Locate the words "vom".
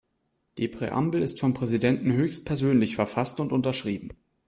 1.39-1.53